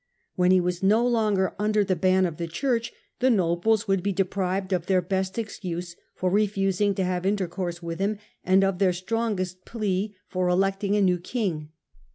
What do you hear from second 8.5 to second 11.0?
of their strongest plea for electing